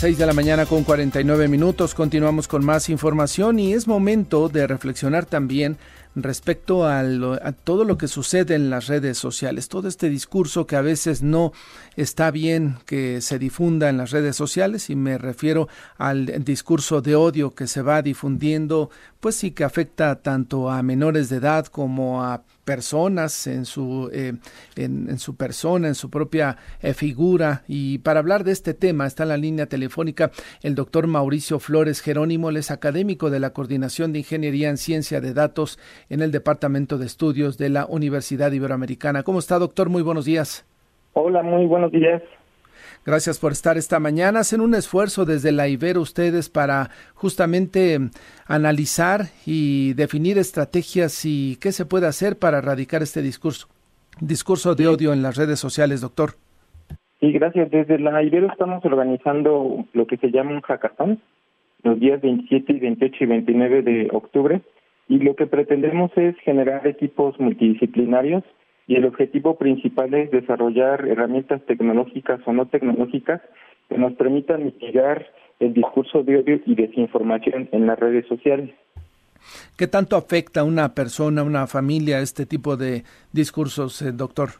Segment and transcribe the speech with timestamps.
[0.00, 1.94] 6 de la mañana con 49 minutos.
[1.94, 5.76] Continuamos con más información y es momento de reflexionar también
[6.14, 7.02] respecto a,
[7.64, 11.52] todo lo que sucede en las redes sociales, todo este discurso que a veces no
[11.96, 15.68] está bien que se difunda en las redes sociales y me refiero
[15.98, 21.28] al discurso de odio que se va difundiendo, pues sí que afecta tanto a menores
[21.28, 24.34] de edad como a personas en su eh,
[24.76, 27.64] en, su persona en su propia eh, figura.
[27.66, 30.30] Y para hablar de este tema está en la línea telefónica
[30.62, 35.20] el doctor Mauricio Flores Jerónimo él es académico de la coordinación de ingeniería en ciencia
[35.20, 40.02] de datos en el departamento de estudios de la Universidad Iberoamericana cómo está doctor muy
[40.02, 40.66] buenos días
[41.14, 42.22] hola muy buenos días
[43.06, 44.40] Gracias por estar esta mañana.
[44.40, 47.98] Hacen un esfuerzo desde la Ibero ustedes para justamente
[48.46, 53.68] analizar y definir estrategias y qué se puede hacer para erradicar este discurso,
[54.20, 56.32] discurso de odio en las redes sociales, doctor.
[57.20, 57.70] Sí, gracias.
[57.70, 61.20] Desde la Ibero estamos organizando lo que se llama un hackathon
[61.82, 64.60] los días 27 y 28 y 29 de octubre
[65.10, 68.44] y lo que pretendemos es generar equipos multidisciplinarios
[68.86, 73.42] y el objetivo principal es desarrollar herramientas tecnológicas o no tecnológicas
[73.88, 75.26] que nos permitan mitigar
[75.58, 78.70] el discurso de odio y desinformación en las redes sociales.
[79.76, 83.02] ¿Qué tanto afecta a una persona, a una familia, este tipo de
[83.32, 84.50] discursos, eh, doctor?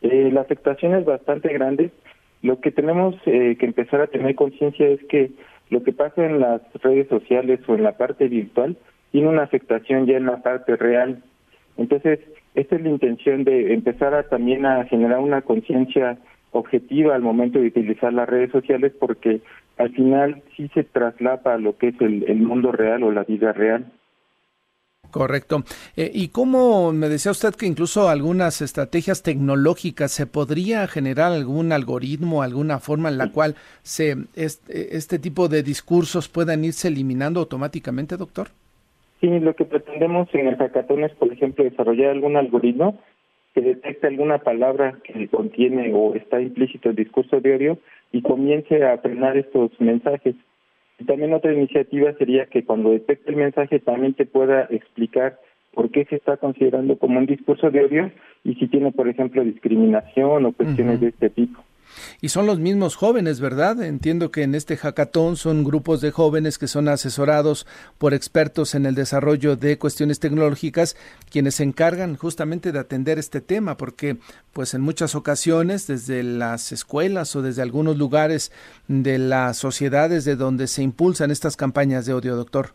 [0.00, 1.90] Eh, la afectación es bastante grande.
[2.40, 5.30] Lo que tenemos eh, que empezar a tener conciencia es que
[5.68, 8.78] lo que pasa en las redes sociales o en la parte virtual
[9.12, 11.22] tiene una afectación ya en la parte real.
[11.76, 12.20] Entonces,
[12.54, 16.18] esta es la intención de empezar a, también a generar una conciencia
[16.52, 19.40] objetiva al momento de utilizar las redes sociales porque
[19.76, 23.52] al final sí se traslapa a lo que es el, mundo real o la vida
[23.52, 23.92] real.
[25.10, 25.64] Correcto.
[25.96, 31.72] Eh, ¿Y cómo me decía usted que incluso algunas estrategias tecnológicas se podría generar algún
[31.72, 37.40] algoritmo, alguna forma en la cual se este, este tipo de discursos puedan irse eliminando
[37.40, 38.48] automáticamente, doctor?
[39.20, 42.98] Sí, lo que pretendemos en el hackathon es, por ejemplo, desarrollar algún algoritmo
[43.54, 47.78] que detecte alguna palabra que contiene o está implícito el discurso de odio
[48.12, 50.36] y comience a frenar estos mensajes.
[50.98, 55.38] Y también otra iniciativa sería que cuando detecte el mensaje también te pueda explicar
[55.72, 58.10] por qué se está considerando como un discurso de odio
[58.44, 61.62] y si tiene, por ejemplo, discriminación o cuestiones de este tipo.
[62.20, 63.82] Y son los mismos jóvenes, ¿verdad?
[63.82, 67.66] Entiendo que en este hackathon son grupos de jóvenes que son asesorados
[67.98, 70.96] por expertos en el desarrollo de cuestiones tecnológicas,
[71.30, 74.16] quienes se encargan justamente de atender este tema, porque
[74.52, 78.52] pues en muchas ocasiones desde las escuelas o desde algunos lugares
[78.88, 82.70] de las sociedades de donde se impulsan estas campañas de odio, doctor.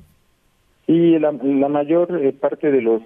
[0.88, 3.02] Y la, la mayor eh, parte de los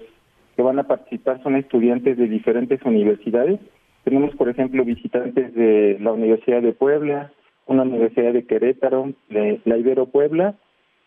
[0.56, 3.60] que van a participar son estudiantes de diferentes universidades
[4.08, 7.30] tenemos, por ejemplo, visitantes de la Universidad de Puebla,
[7.66, 10.54] una Universidad de Querétaro, de la Ibero Puebla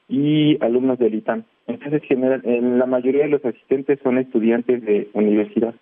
[0.08, 1.44] y alumnos del ITAM.
[1.66, 5.74] Entonces, general, en la mayoría de los asistentes son estudiantes de universidad.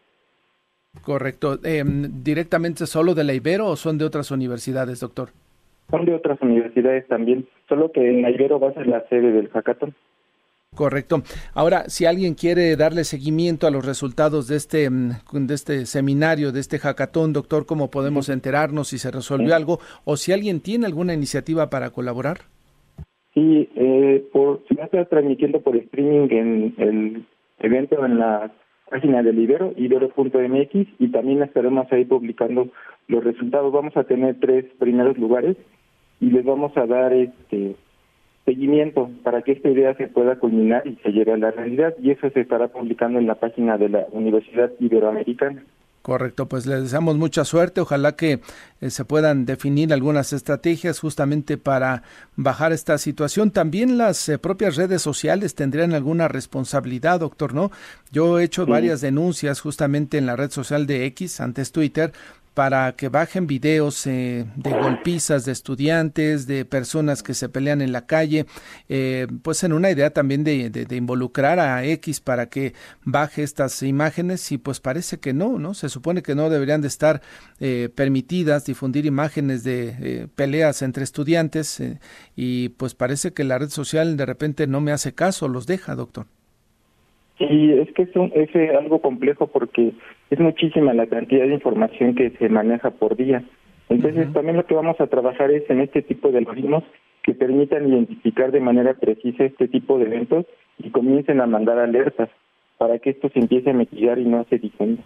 [1.01, 1.59] Correcto.
[1.61, 5.29] Eh, ¿Directamente solo de la Ibero o son de otras universidades, doctor?
[5.89, 9.33] Son de otras universidades también, solo que en la Ibero va a ser la sede
[9.33, 9.93] del hackathon.
[10.75, 11.23] Correcto.
[11.53, 16.51] Ahora, si alguien quiere darle seguimiento a los resultados de este, mm, de este seminario,
[16.51, 20.85] de este hackathon, doctor, ¿cómo podemos enterarnos si se resolvió algo o si alguien tiene
[20.85, 22.37] alguna iniciativa para colaborar?
[23.33, 27.25] Sí, eh, por, se va a estar transmitiendo por streaming en el
[27.59, 28.51] evento en la
[28.89, 32.69] página del Ibero, ibero.mx, y también estaremos ahí publicando
[33.07, 33.71] los resultados.
[33.73, 35.57] Vamos a tener tres primeros lugares
[36.21, 37.75] y les vamos a dar este
[38.69, 42.11] seguimiento para que esta idea se pueda culminar y se lleve a la realidad y
[42.11, 45.63] eso se estará publicando en la página de la Universidad Iberoamericana.
[46.01, 47.81] Correcto, pues les deseamos mucha suerte.
[47.81, 48.39] Ojalá que
[48.79, 52.03] eh, se puedan definir algunas estrategias justamente para
[52.37, 53.51] bajar esta situación.
[53.51, 57.69] También las eh, propias redes sociales tendrían alguna responsabilidad, doctor, ¿no?
[58.11, 62.13] Yo he hecho varias denuncias justamente en la red social de X, antes Twitter,
[62.59, 67.93] para que bajen videos eh, de golpizas de estudiantes, de personas que se pelean en
[67.93, 68.47] la calle,
[68.89, 72.73] eh, pues en una idea también de, de, involucrar a X para que
[73.05, 75.73] baje estas imágenes y pues parece que no, ¿no?
[75.73, 77.21] Se supone que no deberían de estar
[77.61, 81.81] eh, permitidas difundir imágenes de peleas entre estudiantes
[82.35, 85.95] y pues parece que la red social de repente no me hace caso, los deja,
[85.95, 86.27] doctor.
[87.39, 88.09] Sí, es que es,
[88.53, 89.93] es algo complejo porque
[90.29, 93.43] es muchísima la cantidad de información que se maneja por día.
[93.87, 96.83] Entonces, también lo que vamos a trabajar es en este tipo de algoritmos
[97.23, 100.45] que permitan identificar de manera precisa este tipo de eventos
[100.77, 102.29] y comiencen a mandar alertas
[102.77, 105.01] para que esto se empiece a mitigar y no se difunda.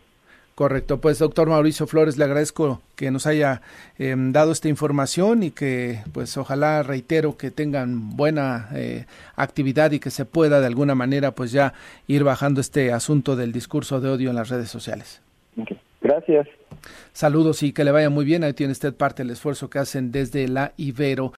[0.55, 3.61] Correcto, pues doctor Mauricio Flores, le agradezco que nos haya
[3.97, 9.05] em, dado esta información y que pues ojalá reitero que tengan buena eh,
[9.35, 11.73] actividad y que se pueda de alguna manera pues ya
[12.07, 15.21] ir bajando este asunto del discurso de odio en las redes sociales.
[16.01, 16.47] Gracias.
[17.13, 18.43] Saludos y que le vaya muy bien.
[18.43, 21.31] Ahí tiene usted parte del esfuerzo que hacen desde la Ibero.